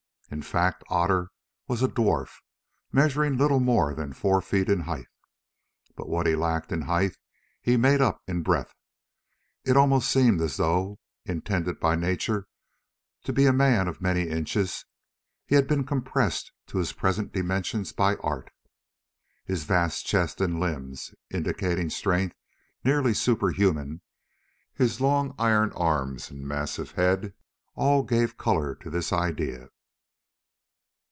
[0.33, 1.29] In fact Otter
[1.67, 2.29] was a dwarf,
[2.89, 5.07] measuring little more than four feet in height.
[5.97, 7.17] But what he lacked in height
[7.61, 8.73] he made up in breadth;
[9.65, 12.47] it almost seemed as though, intended by nature
[13.25, 14.85] to be a man of many inches,
[15.47, 18.51] he had been compressed to his present dimensions by art.
[19.43, 22.37] His vast chest and limbs, indicating strength
[22.85, 23.99] nearly superhuman,
[24.73, 27.33] his long iron arms and massive head,
[27.75, 29.67] all gave colour to this idea.